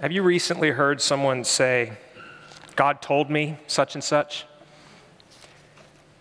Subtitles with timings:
[0.00, 1.92] Have you recently heard someone say,
[2.74, 4.46] God told me such and such?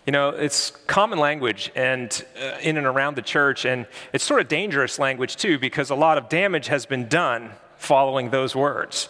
[0.05, 4.41] You know, it's common language and uh, in and around the church, and it's sort
[4.41, 9.07] of dangerous language too, because a lot of damage has been done following those words.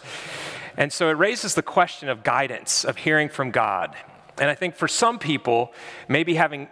[0.76, 3.96] And so it raises the question of guidance, of hearing from God.
[4.38, 5.72] And I think for some people,
[6.06, 6.68] maybe having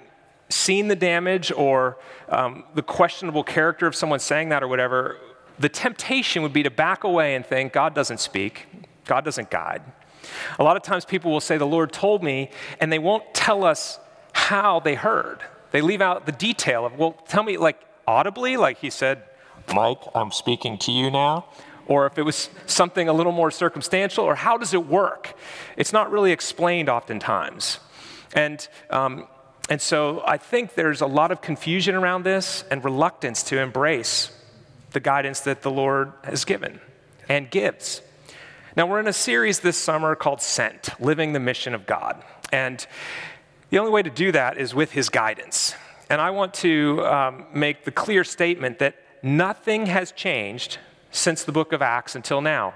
[0.50, 5.16] seen the damage or um, the questionable character of someone saying that or whatever,
[5.58, 8.66] the temptation would be to back away and think, God doesn't speak,
[9.04, 9.82] God doesn't guide.
[10.58, 13.64] A lot of times people will say, The Lord told me, and they won't tell
[13.64, 13.98] us
[14.32, 15.40] how they heard.
[15.70, 19.22] They leave out the detail of, Well, tell me, like audibly, like he said,
[19.74, 21.46] Mike, I'm speaking to you now.
[21.86, 25.34] Or if it was something a little more circumstantial, or how does it work?
[25.76, 27.80] It's not really explained oftentimes.
[28.34, 29.26] And, um,
[29.70, 34.30] and so I think there's a lot of confusion around this and reluctance to embrace
[34.92, 36.80] the guidance that the Lord has given
[37.28, 38.02] and gives.
[38.76, 42.22] Now, we're in a series this summer called Sent Living the Mission of God.
[42.52, 42.86] And
[43.70, 45.74] the only way to do that is with His guidance.
[46.08, 50.78] And I want to um, make the clear statement that nothing has changed
[51.10, 52.74] since the book of Acts until now,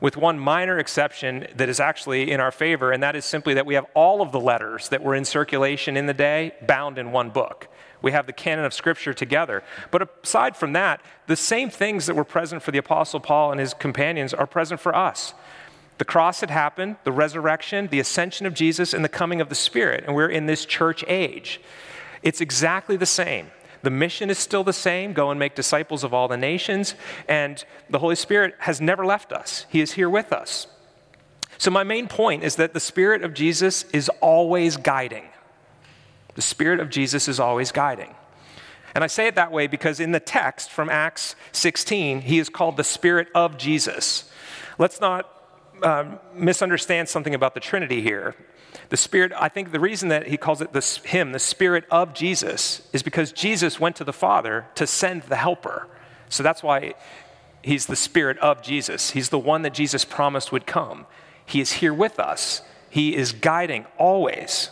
[0.00, 3.66] with one minor exception that is actually in our favor, and that is simply that
[3.66, 7.12] we have all of the letters that were in circulation in the day bound in
[7.12, 7.68] one book
[8.02, 9.62] we have the canon of Scripture together.
[9.90, 13.60] But aside from that, the same things that were present for the Apostle Paul and
[13.60, 15.34] his companions are present for us.
[15.98, 19.54] The cross had happened, the resurrection, the ascension of Jesus, and the coming of the
[19.54, 20.04] Spirit.
[20.06, 21.60] And we're in this church age.
[22.22, 23.50] It's exactly the same.
[23.82, 26.94] The mission is still the same go and make disciples of all the nations.
[27.28, 30.66] And the Holy Spirit has never left us, He is here with us.
[31.58, 35.24] So, my main point is that the Spirit of Jesus is always guiding.
[36.34, 38.14] The Spirit of Jesus is always guiding.
[38.94, 42.48] And I say it that way because in the text from Acts 16, he is
[42.48, 44.30] called the Spirit of Jesus.
[44.78, 45.39] Let's not
[45.82, 48.34] um, misunderstand something about the Trinity here.
[48.88, 52.14] The Spirit, I think the reason that he calls it this, him, the Spirit of
[52.14, 55.88] Jesus, is because Jesus went to the Father to send the Helper.
[56.28, 56.94] So that's why
[57.62, 59.10] he's the Spirit of Jesus.
[59.10, 61.06] He's the one that Jesus promised would come.
[61.44, 64.70] He is here with us, he is guiding always.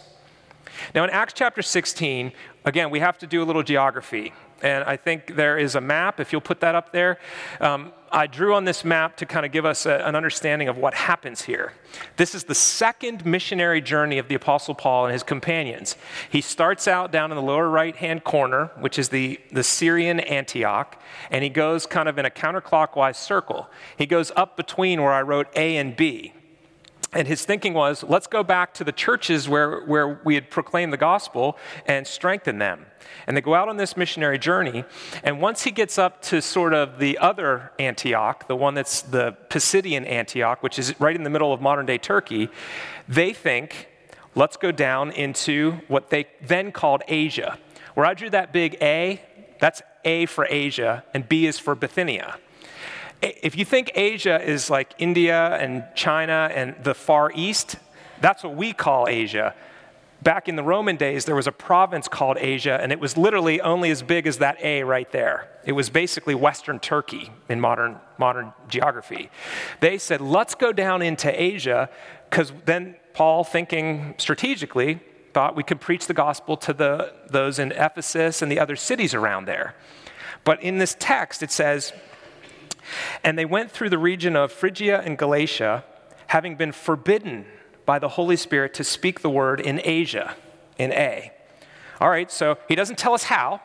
[0.94, 2.32] Now, in Acts chapter 16,
[2.64, 4.32] again, we have to do a little geography.
[4.62, 7.18] And I think there is a map, if you'll put that up there.
[7.60, 10.76] Um, I drew on this map to kind of give us a, an understanding of
[10.76, 11.72] what happens here.
[12.16, 15.96] This is the second missionary journey of the Apostle Paul and his companions.
[16.30, 20.20] He starts out down in the lower right hand corner, which is the, the Syrian
[20.20, 23.68] Antioch, and he goes kind of in a counterclockwise circle.
[23.96, 26.32] He goes up between where I wrote A and B.
[27.12, 30.92] And his thinking was let's go back to the churches where, where we had proclaimed
[30.92, 32.86] the gospel and strengthen them.
[33.26, 34.84] And they go out on this missionary journey.
[35.22, 39.36] And once he gets up to sort of the other Antioch, the one that's the
[39.48, 42.50] Pisidian Antioch, which is right in the middle of modern day Turkey,
[43.08, 43.88] they think,
[44.34, 47.58] let's go down into what they then called Asia.
[47.94, 49.22] Where I drew that big A,
[49.60, 52.38] that's A for Asia, and B is for Bithynia.
[53.20, 57.76] If you think Asia is like India and China and the Far East,
[58.20, 59.54] that's what we call Asia.
[60.22, 63.60] Back in the Roman days, there was a province called Asia, and it was literally
[63.60, 65.48] only as big as that A right there.
[65.64, 69.30] It was basically Western Turkey in modern, modern geography.
[69.80, 71.88] They said, let's go down into Asia,
[72.28, 75.00] because then Paul, thinking strategically,
[75.34, 79.14] thought we could preach the gospel to the, those in Ephesus and the other cities
[79.14, 79.76] around there.
[80.42, 81.92] But in this text, it says,
[83.24, 85.84] and they went through the region of Phrygia and Galatia,
[86.28, 87.46] having been forbidden
[87.86, 90.36] by the Holy Spirit to speak the word in Asia,
[90.78, 91.32] in A.
[92.00, 93.60] All right, so he doesn't tell us how.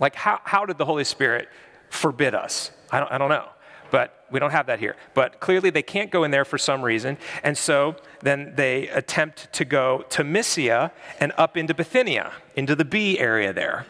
[0.00, 1.48] Like, how, how did the Holy Spirit
[1.88, 2.72] forbid us?
[2.90, 3.48] I don't, I don't know,
[3.90, 4.96] but we don't have that here.
[5.14, 7.18] But clearly, they can't go in there for some reason.
[7.44, 10.90] And so then they attempt to go to Mysia
[11.20, 13.86] and up into Bithynia, into the B area there,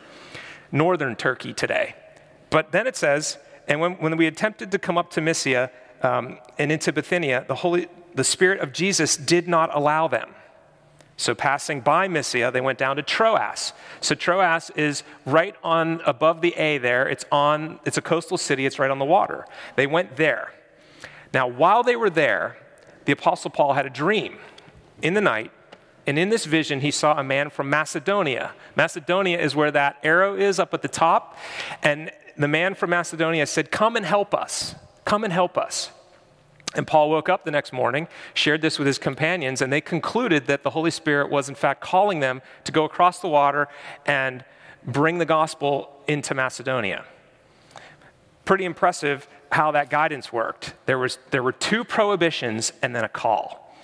[0.71, 1.95] northern Turkey today.
[2.51, 3.39] But then it says,
[3.69, 5.71] and when, when we attempted to come up to Mysia
[6.03, 10.35] um, and into Bithynia, the, Holy, the Spirit of Jesus did not allow them.
[11.17, 13.73] So, passing by Mysia, they went down to Troas.
[14.01, 17.09] So, Troas is right on above the A there.
[17.09, 19.47] It's, on, it's a coastal city, it's right on the water.
[19.77, 20.53] They went there.
[21.33, 22.57] Now, while they were there,
[23.05, 24.39] the Apostle Paul had a dream
[25.01, 25.53] in the night.
[26.07, 28.53] And in this vision, he saw a man from Macedonia.
[28.75, 31.37] Macedonia is where that arrow is up at the top.
[31.83, 34.75] And the man from Macedonia said, Come and help us.
[35.05, 35.91] Come and help us.
[36.75, 40.47] And Paul woke up the next morning, shared this with his companions, and they concluded
[40.47, 43.69] that the Holy Spirit was, in fact, calling them to go across the water
[44.07, 44.45] and
[44.85, 47.05] bring the gospel into Macedonia.
[48.45, 50.75] Pretty impressive how that guidance worked.
[50.87, 53.77] There, was, there were two prohibitions and then a call.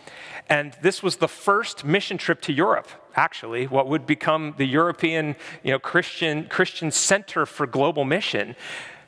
[0.48, 5.34] And this was the first mission trip to Europe, actually, what would become the European
[5.64, 8.54] you know, Christian, Christian Center for Global Mission,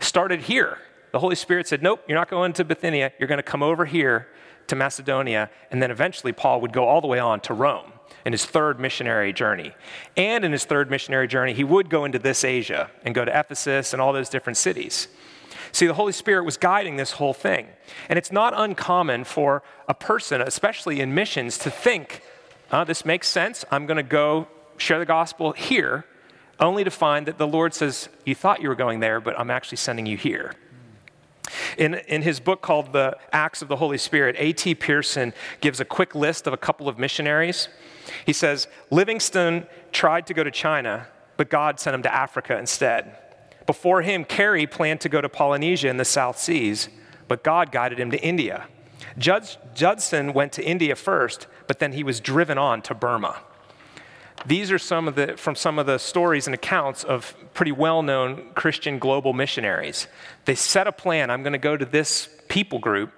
[0.00, 0.78] started here.
[1.12, 3.12] The Holy Spirit said, Nope, you're not going to Bithynia.
[3.18, 4.26] You're going to come over here
[4.66, 5.48] to Macedonia.
[5.70, 7.92] And then eventually, Paul would go all the way on to Rome
[8.24, 9.72] in his third missionary journey.
[10.16, 13.38] And in his third missionary journey, he would go into this Asia and go to
[13.38, 15.06] Ephesus and all those different cities.
[15.72, 17.68] See, the Holy Spirit was guiding this whole thing.
[18.08, 22.22] And it's not uncommon for a person, especially in missions, to think,
[22.72, 23.64] oh, this makes sense.
[23.70, 26.04] I'm going to go share the gospel here,
[26.58, 29.50] only to find that the Lord says, You thought you were going there, but I'm
[29.50, 30.54] actually sending you here.
[31.76, 34.74] In, in his book called The Acts of the Holy Spirit, A.T.
[34.76, 37.68] Pierson gives a quick list of a couple of missionaries.
[38.24, 43.16] He says, Livingstone tried to go to China, but God sent him to Africa instead.
[43.66, 46.88] Before him, Carey planned to go to Polynesia in the South Seas,
[47.28, 48.66] but God guided him to India.
[49.20, 53.38] Judge, Judson went to India first, but then he was driven on to Burma.
[54.46, 58.02] These are some of the, from some of the stories and accounts of pretty well
[58.02, 60.08] known Christian global missionaries.
[60.46, 63.12] They set a plan I'm going to go to this people group,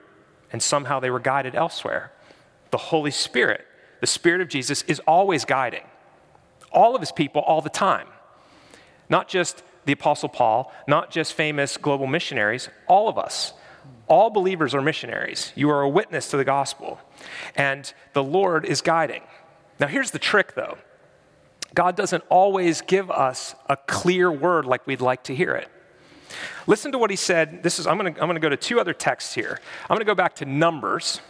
[0.52, 2.10] and somehow they were guided elsewhere.
[2.72, 3.64] The Holy Spirit,
[4.00, 5.84] the Spirit of Jesus, is always guiding
[6.72, 8.08] all of his people all the time.
[9.08, 13.52] Not just the Apostle Paul, not just famous global missionaries, all of us.
[14.08, 15.52] All believers are missionaries.
[15.55, 17.00] You are a witness to the gospel,
[17.55, 19.23] and the Lord is guiding.
[19.81, 20.79] Now, here's the trick though
[21.75, 25.69] God doesn't always give us a clear word like we'd like to hear it.
[26.67, 27.62] Listen to what he said.
[27.62, 29.58] This is, I'm going to go to two other texts here.
[29.82, 31.20] I'm going to go back to Numbers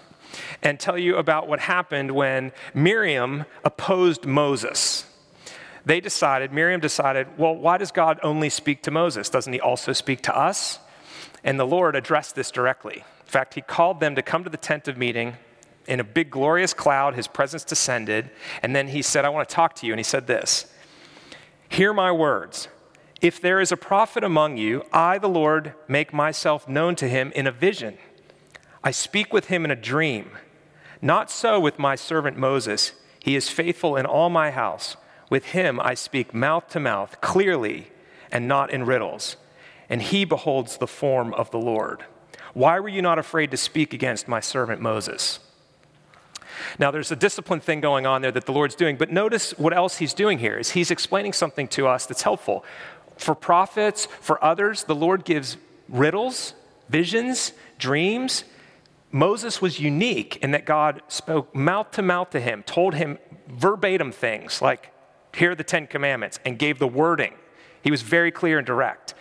[0.62, 5.06] and tell you about what happened when Miriam opposed Moses.
[5.84, 9.28] They decided, Miriam decided, well, why does God only speak to Moses?
[9.28, 10.78] Doesn't he also speak to us?
[11.44, 12.96] And the Lord addressed this directly.
[12.96, 15.36] In fact, he called them to come to the tent of meeting
[15.86, 18.30] in a big glorious cloud, his presence descended,
[18.62, 19.92] and then he said, I want to talk to you.
[19.92, 20.66] And he said this
[21.68, 22.68] Hear my words.
[23.20, 27.30] If there is a prophet among you, I, the Lord, make myself known to him
[27.36, 27.98] in a vision.
[28.82, 30.32] I speak with him in a dream.
[31.00, 32.92] Not so with my servant Moses.
[33.20, 34.96] He is faithful in all my house.
[35.30, 37.92] With him I speak mouth to mouth, clearly,
[38.32, 39.36] and not in riddles.
[39.92, 42.06] And he beholds the form of the Lord.
[42.54, 45.38] Why were you not afraid to speak against my servant Moses?
[46.78, 49.74] Now, there's a discipline thing going on there that the Lord's doing, but notice what
[49.74, 52.64] else he's doing here is he's explaining something to us that's helpful.
[53.18, 55.58] For prophets, for others, the Lord gives
[55.90, 56.54] riddles,
[56.88, 58.44] visions, dreams.
[59.10, 64.10] Moses was unique in that God spoke mouth to mouth to him, told him verbatim
[64.10, 64.90] things like,
[65.36, 67.34] here are the Ten Commandments, and gave the wording.
[67.82, 69.12] He was very clear and direct.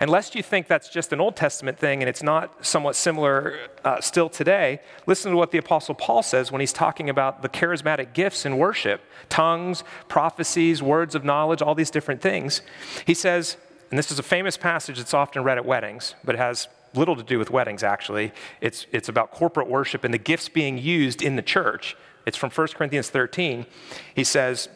[0.00, 3.58] And lest you think that's just an Old Testament thing and it's not somewhat similar
[3.84, 7.48] uh, still today, listen to what the Apostle Paul says when he's talking about the
[7.48, 12.62] charismatic gifts in worship tongues, prophecies, words of knowledge, all these different things.
[13.06, 13.56] He says,
[13.90, 17.16] and this is a famous passage that's often read at weddings, but it has little
[17.16, 18.32] to do with weddings actually.
[18.60, 21.96] It's, it's about corporate worship and the gifts being used in the church.
[22.26, 23.66] It's from 1 Corinthians 13.
[24.14, 24.68] He says,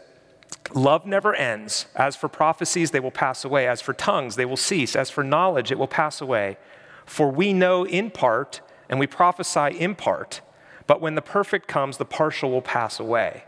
[0.75, 1.87] Love never ends.
[1.97, 3.67] As for prophecies, they will pass away.
[3.67, 4.95] As for tongues, they will cease.
[4.95, 6.59] As for knowledge, it will pass away.
[7.05, 10.41] For we know in part, and we prophesy in part.
[10.87, 13.45] But when the perfect comes, the partial will pass away.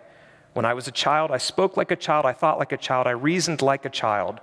[0.53, 3.07] When I was a child, I spoke like a child, I thought like a child,
[3.07, 4.41] I reasoned like a child.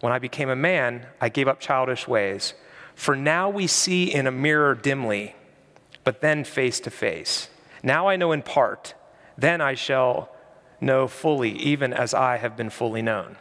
[0.00, 2.54] When I became a man, I gave up childish ways.
[2.94, 5.34] For now we see in a mirror dimly,
[6.02, 7.48] but then face to face.
[7.82, 8.94] Now I know in part,
[9.38, 10.33] then I shall
[10.80, 13.36] know fully, even as I have been fully known.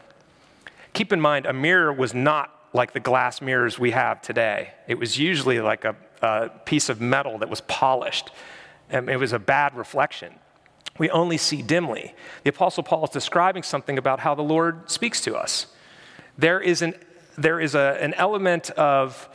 [0.93, 4.73] Keep in mind, a mirror was not like the glass mirrors we have today.
[4.87, 8.31] It was usually like a, a piece of metal that was polished,
[8.89, 10.33] and it was a bad reflection.
[10.97, 12.13] We only see dimly.
[12.43, 15.67] The Apostle Paul is describing something about how the Lord speaks to us.
[16.37, 16.93] There is an,
[17.37, 19.29] there is a, an element of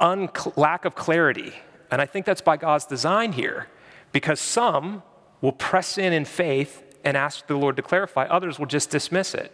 [0.00, 1.52] un- lack of clarity,
[1.90, 3.68] and I think that's by God's design here,
[4.12, 5.02] because some
[5.40, 9.34] will press in in faith and ask the Lord to clarify, others will just dismiss
[9.34, 9.52] it.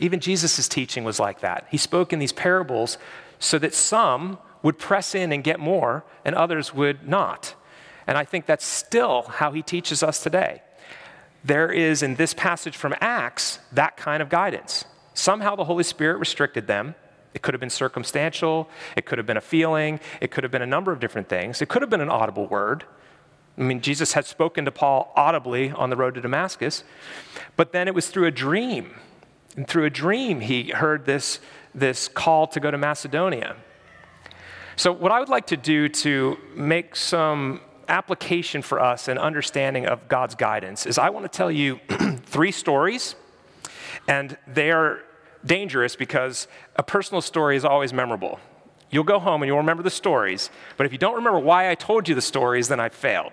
[0.00, 1.66] Even Jesus' teaching was like that.
[1.70, 2.98] He spoke in these parables
[3.38, 7.54] so that some would press in and get more, and others would not.
[8.06, 10.62] And I think that's still how he teaches us today.
[11.44, 14.84] There is in this passage from Acts that kind of guidance.
[15.14, 16.94] Somehow the Holy Spirit restricted them.
[17.34, 20.62] It could have been circumstantial, it could have been a feeling, it could have been
[20.62, 21.60] a number of different things.
[21.60, 22.84] It could have been an audible word.
[23.58, 26.84] I mean, Jesus had spoken to Paul audibly on the road to Damascus,
[27.56, 28.94] but then it was through a dream.
[29.56, 31.40] And through a dream, he heard this,
[31.74, 33.56] this call to go to Macedonia.
[34.76, 39.86] So, what I would like to do to make some application for us and understanding
[39.86, 41.80] of God's guidance is I want to tell you
[42.26, 43.14] three stories,
[44.06, 45.00] and they are
[45.46, 48.38] dangerous because a personal story is always memorable.
[48.90, 51.74] You'll go home and you'll remember the stories, but if you don't remember why I
[51.74, 53.32] told you the stories, then I failed.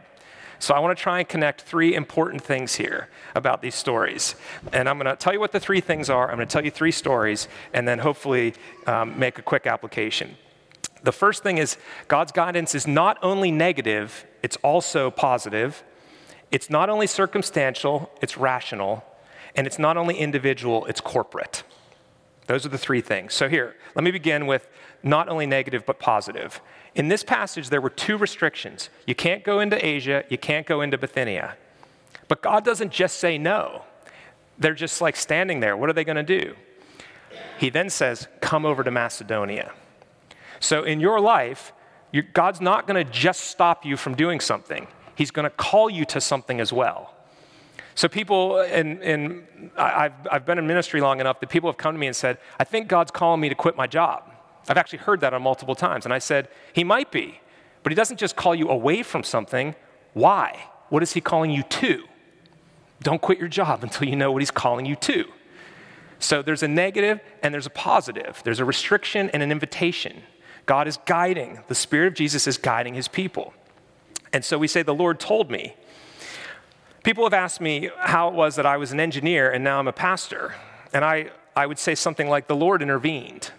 [0.63, 4.35] So I want to try and connect three important things here about these stories.
[4.71, 6.29] And I'm going to tell you what the three things are.
[6.29, 8.53] I'm going to tell you three stories, and then hopefully
[8.87, 10.37] um, make a quick application.
[11.03, 11.75] The first thing is
[12.07, 15.83] God's guidance is not only negative, it's also positive.
[16.49, 19.03] It's not only circumstantial, it's rational.
[19.57, 21.63] And it's not only individual, it's corporate.
[22.47, 23.33] Those are the three things.
[23.33, 24.69] So, here, let me begin with
[25.03, 26.61] not only negative, but positive.
[26.95, 30.81] In this passage, there were two restrictions you can't go into Asia, you can't go
[30.81, 31.57] into Bithynia.
[32.27, 33.83] But God doesn't just say no,
[34.57, 35.75] they're just like standing there.
[35.75, 36.55] What are they going to do?
[37.57, 39.71] He then says, Come over to Macedonia.
[40.59, 41.73] So, in your life,
[42.33, 46.05] God's not going to just stop you from doing something, He's going to call you
[46.05, 47.13] to something as well.
[47.95, 49.45] So, people, and,
[49.77, 52.37] I've, I've been in ministry long enough that people have come to me and said,
[52.59, 54.32] I think God's calling me to quit my job.
[54.67, 56.05] I've actually heard that on multiple times.
[56.05, 57.39] And I said, He might be,
[57.81, 59.75] but He doesn't just call you away from something.
[60.13, 60.67] Why?
[60.89, 62.03] What is He calling you to?
[63.01, 65.25] Don't quit your job until you know what He's calling you to.
[66.19, 68.41] So there's a negative and there's a positive.
[68.45, 70.23] There's a restriction and an invitation.
[70.65, 73.53] God is guiding, the Spirit of Jesus is guiding His people.
[74.31, 75.75] And so we say, The Lord told me.
[77.03, 79.89] People have asked me how it was that I was an engineer and now I'm
[79.89, 80.55] a pastor.
[80.93, 83.51] And I, I would say something like, The Lord intervened.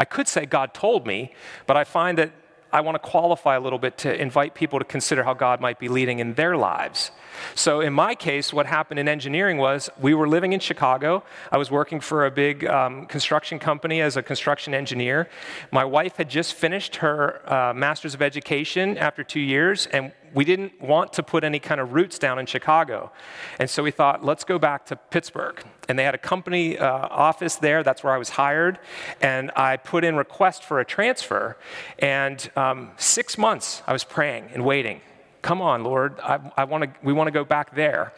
[0.00, 1.34] I could say God told me,
[1.66, 2.32] but I find that
[2.72, 5.78] I want to qualify a little bit to invite people to consider how God might
[5.78, 7.10] be leading in their lives.
[7.54, 11.22] So, in my case, what happened in engineering was we were living in Chicago.
[11.52, 15.28] I was working for a big um, construction company as a construction engineer.
[15.70, 20.44] My wife had just finished her uh, master's of education after two years, and we
[20.44, 23.10] didn't want to put any kind of roots down in Chicago.
[23.58, 25.62] And so we thought, let's go back to Pittsburgh.
[25.88, 27.82] And they had a company uh, office there.
[27.82, 28.78] That's where I was hired.
[29.20, 31.56] And I put in request for a transfer.
[31.98, 35.00] And um, six months I was praying and waiting.
[35.42, 38.12] Come on, Lord, I, I wanna, we want to go back there.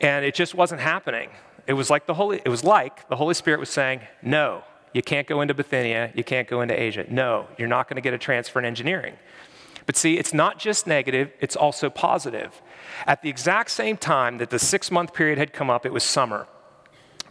[0.00, 1.30] And it just wasn't happening.
[1.66, 5.02] It was like the Holy, it was like the Holy Spirit was saying, no, you
[5.02, 7.04] can't go into Bithynia, you can't go into Asia.
[7.08, 9.14] No, you're not going to get a transfer in engineering.
[9.86, 12.62] But see, it's not just negative, it's also positive.
[13.06, 16.04] At the exact same time that the six month period had come up, it was
[16.04, 16.46] summer.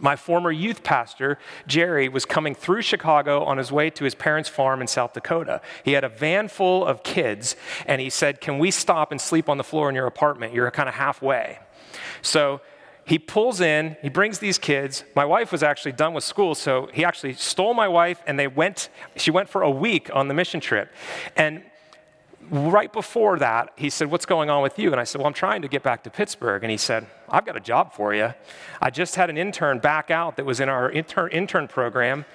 [0.00, 4.48] My former youth pastor, Jerry, was coming through Chicago on his way to his parents'
[4.48, 5.60] farm in South Dakota.
[5.84, 7.54] He had a van full of kids,
[7.86, 10.54] and he said, Can we stop and sleep on the floor in your apartment?
[10.54, 11.60] You're kind of halfway.
[12.20, 12.60] So
[13.04, 15.04] he pulls in, he brings these kids.
[15.14, 18.48] My wife was actually done with school, so he actually stole my wife, and they
[18.48, 20.92] went, she went for a week on the mission trip.
[21.36, 21.62] And
[22.52, 24.92] right before that, he said, What's going on with you?
[24.92, 26.62] And I said, Well, I'm trying to get back to Pittsburgh.
[26.62, 28.34] And he said, I've got a job for you.
[28.80, 32.26] I just had an intern back out that was in our intern, intern program.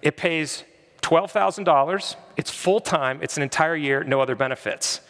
[0.00, 0.64] It pays
[1.02, 5.00] $12,000, it's full time, it's an entire year, no other benefits.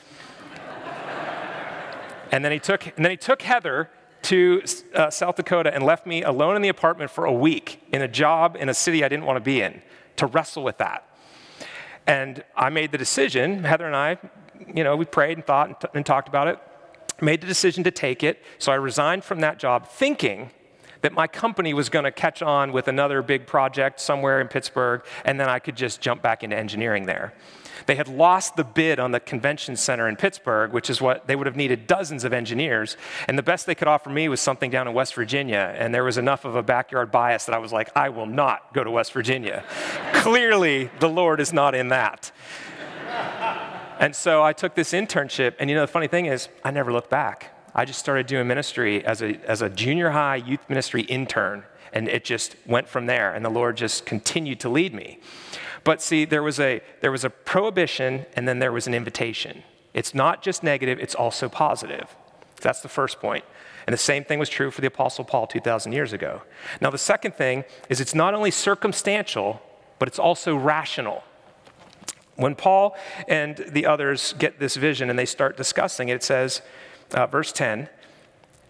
[2.33, 3.89] and, then he took, and then he took Heather
[4.23, 4.63] to
[4.95, 8.09] uh, South Dakota and left me alone in the apartment for a week in a
[8.09, 9.81] job in a city I didn't want to be in
[10.17, 11.09] to wrestle with that.
[12.07, 14.19] And I made the decision, Heather and I
[14.75, 16.59] you know, we prayed and thought and, t- and talked about it,
[17.21, 18.43] made the decision to take it.
[18.59, 20.51] So I resigned from that job thinking
[21.03, 25.03] that my company was going to catch on with another big project somewhere in Pittsburgh,
[25.25, 27.33] and then I could just jump back into engineering there.
[27.87, 31.37] They had lost the bid on the convention center in Pittsburgh, which is what they
[31.37, 32.97] would have needed dozens of engineers.
[33.29, 35.75] And the best they could offer me was something down in West Virginia.
[35.79, 38.73] And there was enough of a backyard bias that I was like, I will not
[38.73, 39.63] go to West Virginia.
[40.15, 42.33] Clearly, the Lord is not in that.
[43.99, 46.93] And so I took this internship, and you know, the funny thing is, I never
[46.93, 47.53] looked back.
[47.75, 52.09] I just started doing ministry as a, as a junior high youth ministry intern, and
[52.09, 55.21] it just went from there, and the Lord just continued to lead me.
[55.85, 59.63] But see, there was a, there was a prohibition, and then there was an invitation.
[59.95, 62.15] It's not just negative, it's also positive.
[62.61, 63.45] That's the first point.
[63.87, 66.43] And the same thing was true for the Apostle Paul 2,000 years ago.
[66.81, 69.63] Now, the second thing is it's not only circumstantial,
[69.99, 71.23] but it's also rational.
[72.37, 72.97] When Paul
[73.29, 76.63] and the others get this vision and they start discussing it, it says,
[77.13, 77.89] uh, verse 10,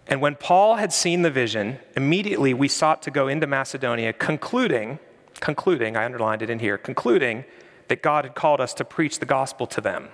[0.07, 4.99] and when Paul had seen the vision, immediately we sought to go into Macedonia, concluding,
[5.41, 7.43] concluding, I underlined it in here, concluding
[7.89, 10.07] that God had called us to preach the gospel to them.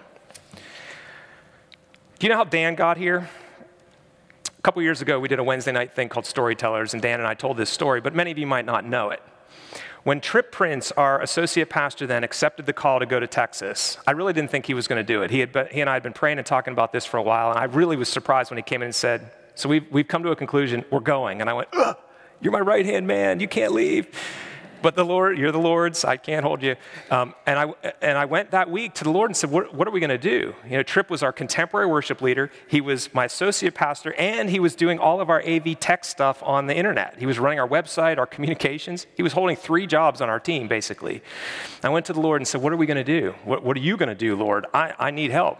[0.54, 3.30] Do you know how Dan got here?
[4.58, 7.28] A couple years ago, we did a Wednesday night thing called Storytellers, and Dan and
[7.28, 9.22] I told this story, but many of you might not know it.
[10.04, 14.12] When Trip Prince, our associate pastor then, accepted the call to go to Texas, I
[14.12, 15.32] really didn't think he was going to do it.
[15.32, 17.24] He, had been, he and I had been praying and talking about this for a
[17.24, 20.08] while, and I really was surprised when he came in and said, So we've, we've
[20.08, 21.40] come to a conclusion, we're going.
[21.40, 21.70] And I went,
[22.42, 24.10] You're my right hand man, you can't leave
[24.84, 26.76] but the Lord, you're the Lord's, I can't hold you.
[27.10, 29.88] Um, and, I, and I went that week to the Lord and said, what, what
[29.88, 30.54] are we going to do?
[30.66, 32.52] You know, Trip was our contemporary worship leader.
[32.68, 36.44] He was my associate pastor, and he was doing all of our AV tech stuff
[36.44, 37.16] on the internet.
[37.18, 39.08] He was running our website, our communications.
[39.16, 41.24] He was holding three jobs on our team, basically.
[41.82, 43.34] I went to the Lord and said, What are we going to do?
[43.46, 44.66] What, what are you going to do, Lord?
[44.74, 45.60] I, I need help.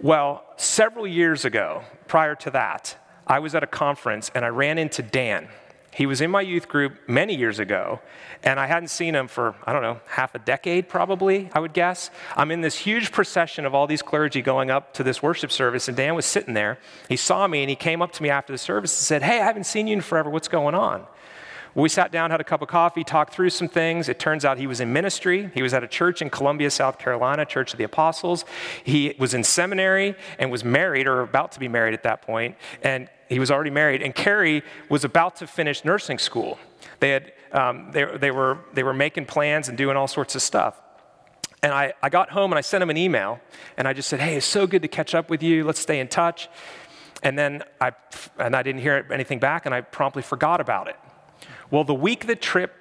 [0.00, 2.96] Well, several years ago, prior to that,
[3.26, 5.48] I was at a conference and I ran into Dan.
[5.96, 8.02] He was in my youth group many years ago,
[8.42, 11.72] and I hadn't seen him for, I don't know, half a decade probably, I would
[11.72, 12.10] guess.
[12.36, 15.88] I'm in this huge procession of all these clergy going up to this worship service,
[15.88, 16.78] and Dan was sitting there.
[17.08, 19.40] He saw me, and he came up to me after the service and said, Hey,
[19.40, 20.28] I haven't seen you in forever.
[20.28, 21.06] What's going on?
[21.76, 24.08] We sat down, had a cup of coffee, talked through some things.
[24.08, 25.50] It turns out he was in ministry.
[25.52, 28.46] He was at a church in Columbia, South Carolina, Church of the Apostles.
[28.82, 32.56] He was in seminary and was married or about to be married at that point.
[32.82, 36.58] And he was already married, and Carrie was about to finish nursing school.
[37.00, 40.40] They, had, um, they, they, were, they were making plans and doing all sorts of
[40.40, 40.80] stuff.
[41.62, 43.38] And I, I got home and I sent him an email,
[43.76, 45.62] and I just said, Hey, it's so good to catch up with you.
[45.64, 46.48] Let's stay in touch.
[47.22, 47.92] And then I,
[48.38, 50.96] and I didn't hear anything back, and I promptly forgot about it.
[51.70, 52.72] Well, the week that Trip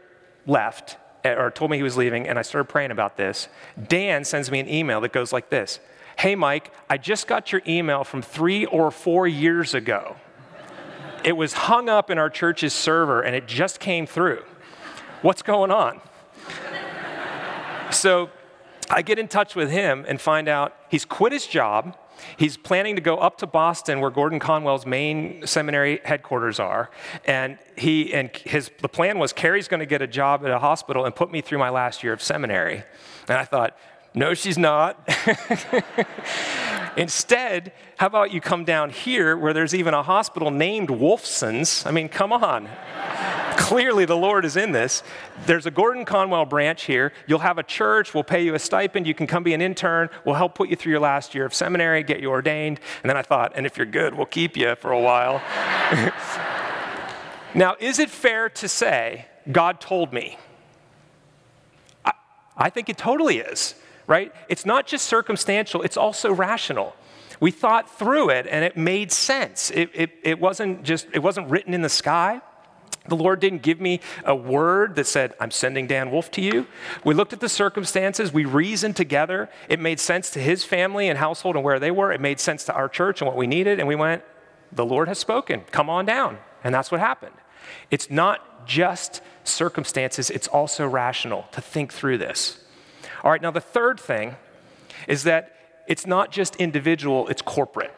[0.46, 3.48] left, eh, or told me he was leaving, and I started praying about this,
[3.88, 5.80] Dan sends me an email that goes like this
[6.18, 10.16] Hey, Mike, I just got your email from three or four years ago.
[11.24, 14.44] It was hung up in our church's server and it just came through.
[15.22, 16.00] What's going on?
[17.92, 18.30] so
[18.90, 21.98] I get in touch with him and find out he's quit his job.
[22.38, 26.90] He's planning to go up to Boston, where Gordon Conwell's main seminary headquarters are,
[27.26, 30.60] and he and his the plan was Carrie's going to get a job at a
[30.60, 32.84] hospital and put me through my last year of seminary.
[33.28, 33.78] And I thought,
[34.14, 34.98] no, she's not.
[36.98, 41.86] Instead, how about you come down here where there's even a hospital named Wolfson's?
[41.86, 42.70] I mean, come on.
[43.66, 45.02] Clearly, the Lord is in this.
[45.48, 47.12] There's a Gordon Conwell branch here.
[47.26, 48.14] You'll have a church.
[48.14, 49.08] We'll pay you a stipend.
[49.08, 50.10] You can come be an intern.
[50.24, 52.80] We'll help put you through your last year of seminary, get you ordained.
[53.02, 55.42] And then I thought, and if you're good, we'll keep you for a while.
[57.56, 60.38] now, is it fair to say, God told me?
[62.06, 62.14] I,
[62.56, 63.74] I think it totally is
[64.08, 64.32] right?
[64.50, 66.96] It's not just circumstantial, it's also rational.
[67.40, 69.72] We thought through it and it made sense.
[69.72, 72.42] It, it, it, wasn't just, it wasn't written in the sky.
[73.08, 76.66] The Lord didn't give me a word that said, I'm sending Dan Wolf to you.
[77.04, 79.50] We looked at the circumstances, we reasoned together.
[79.70, 82.12] It made sense to his family and household and where they were.
[82.12, 83.80] It made sense to our church and what we needed.
[83.80, 84.24] And we went,
[84.72, 85.62] The Lord has spoken.
[85.72, 86.40] Come on down.
[86.64, 87.36] And that's what happened.
[87.92, 92.64] It's not just circumstances, it's also rational to think through this.
[93.24, 94.36] All right, now the third thing
[95.08, 95.56] is that
[95.88, 97.94] it's not just individual, it's corporate.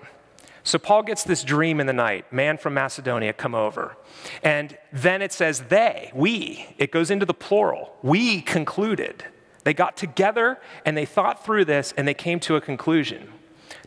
[0.67, 3.95] So Paul gets this dream in the night man from Macedonia, come over.
[4.43, 7.95] And then it says they, we, it goes into the plural.
[8.03, 9.23] We concluded.
[9.63, 13.31] They got together and they thought through this and they came to a conclusion.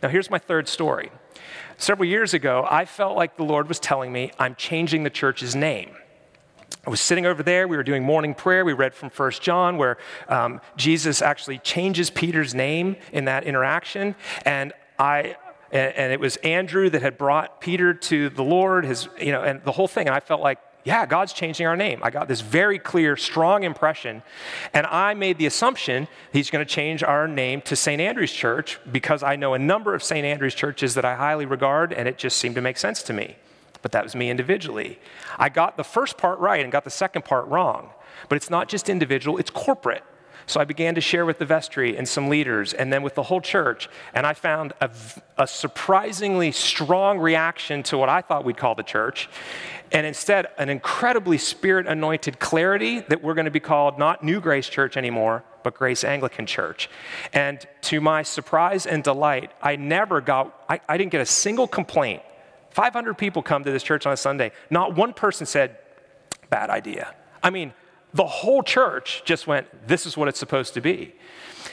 [0.02, 1.12] Now, here's my third story.
[1.76, 5.54] Several years ago, I felt like the Lord was telling me, I'm changing the church's
[5.54, 5.90] name.
[6.86, 7.68] I was sitting over there.
[7.68, 8.64] We were doing morning prayer.
[8.64, 14.14] We read from First John, where um, Jesus actually changes Peter's name in that interaction.
[14.46, 15.36] And I,
[15.72, 18.84] and, it was Andrew that had brought Peter to the Lord.
[18.84, 20.06] His, you know, and the whole thing.
[20.06, 22.00] And I felt like, yeah, God's changing our name.
[22.02, 24.22] I got this very clear, strong impression.
[24.72, 28.00] And I made the assumption he's going to change our name to St.
[28.00, 30.24] Andrew's Church because I know a number of St.
[30.24, 33.36] Andrew's churches that I highly regard, and it just seemed to make sense to me
[33.82, 34.98] but that was me individually.
[35.38, 37.90] I got the first part right and got the second part wrong.
[38.28, 40.04] But it's not just individual, it's corporate.
[40.46, 43.22] So I began to share with the vestry and some leaders, and then with the
[43.22, 43.88] whole church.
[44.14, 44.90] And I found a,
[45.38, 49.28] a, surprisingly strong reaction to what I thought we'd call the church.
[49.92, 54.40] And instead, an incredibly spirit anointed clarity that we're going to be called not New
[54.40, 56.88] Grace Church anymore, but Grace Anglican Church.
[57.32, 61.66] And to my surprise and delight, I never got, I, I didn't get a single
[61.66, 62.22] complaint
[62.70, 64.52] 500 people come to this church on a Sunday.
[64.70, 65.76] Not one person said,
[66.48, 67.14] bad idea.
[67.42, 67.72] I mean,
[68.12, 71.14] the whole church just went, this is what it's supposed to be.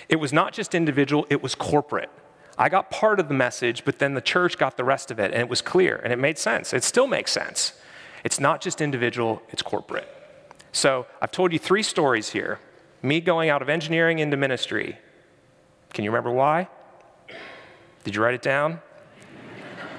[0.10, 2.10] It was not just individual, it was corporate.
[2.58, 5.32] I got part of the message, but then the church got the rest of it,
[5.32, 6.74] and it was clear, and it made sense.
[6.74, 7.74] It still makes sense.
[8.24, 10.08] It's not just individual, it's corporate.
[10.72, 12.60] So I've told you three stories here
[13.04, 14.98] me going out of engineering into ministry.
[15.94, 16.68] Can you remember why?
[18.04, 18.82] Did you write it down?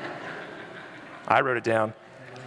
[1.28, 1.94] I wrote it down.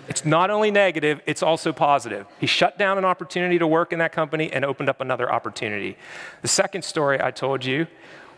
[0.07, 2.25] It's not only negative, it's also positive.
[2.39, 5.97] He shut down an opportunity to work in that company and opened up another opportunity.
[6.41, 7.87] The second story I told you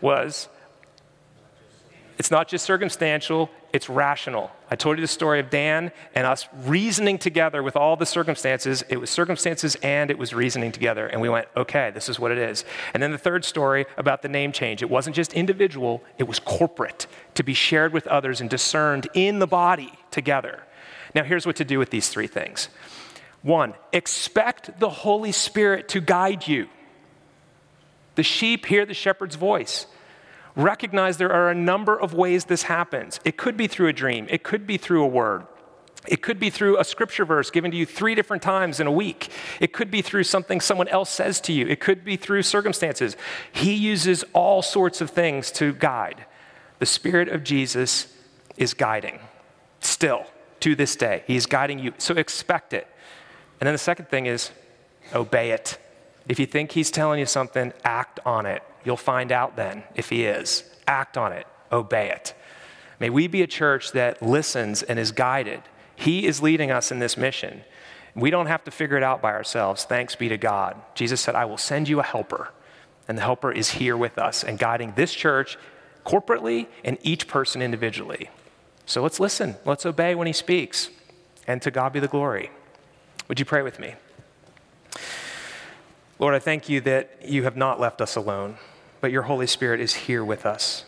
[0.00, 0.48] was
[2.16, 4.52] it's not just circumstantial, it's rational.
[4.70, 8.84] I told you the story of Dan and us reasoning together with all the circumstances.
[8.88, 11.08] It was circumstances and it was reasoning together.
[11.08, 12.64] And we went, okay, this is what it is.
[12.92, 14.80] And then the third story about the name change.
[14.80, 19.40] It wasn't just individual, it was corporate to be shared with others and discerned in
[19.40, 20.62] the body together.
[21.14, 22.68] Now, here's what to do with these three things
[23.42, 26.68] one, expect the Holy Spirit to guide you.
[28.14, 29.86] The sheep hear the shepherd's voice
[30.56, 33.20] recognize there are a number of ways this happens.
[33.24, 35.46] It could be through a dream, it could be through a word.
[36.06, 38.92] It could be through a scripture verse given to you three different times in a
[38.92, 39.30] week.
[39.58, 41.66] It could be through something someone else says to you.
[41.66, 43.16] It could be through circumstances.
[43.52, 46.26] He uses all sorts of things to guide.
[46.78, 48.14] The Spirit of Jesus
[48.58, 49.18] is guiding
[49.80, 50.26] still
[50.64, 51.22] to this day.
[51.26, 51.92] He's guiding you.
[51.98, 52.88] So expect it.
[53.60, 54.50] And then the second thing is
[55.14, 55.78] obey it.
[56.26, 58.62] If you think He's telling you something, act on it.
[58.82, 60.64] You'll find out then if he is.
[60.86, 62.34] Act on it, obey it.
[62.98, 65.60] May we be a church that listens and is guided.
[65.96, 67.62] He is leading us in this mission.
[68.14, 69.84] We don't have to figure it out by ourselves.
[69.84, 70.80] Thanks be to God.
[70.94, 72.52] Jesus said, I will send you a helper.
[73.06, 75.58] And the helper is here with us and guiding this church
[76.06, 78.30] corporately and each person individually.
[78.86, 79.56] So let's listen.
[79.64, 80.90] Let's obey when he speaks.
[81.46, 82.50] And to God be the glory.
[83.28, 83.94] Would you pray with me?
[86.18, 88.56] Lord, I thank you that you have not left us alone
[89.04, 90.86] but your Holy Spirit is here with us.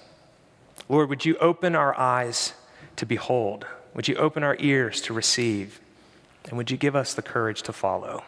[0.88, 2.54] Lord, would you open our eyes
[2.96, 3.66] to behold?
[3.92, 5.82] Would you open our ears to receive?
[6.46, 8.24] And would you give us the courage to follow?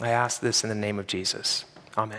[0.00, 1.66] I ask this in the name of Jesus.
[1.98, 2.16] Amen.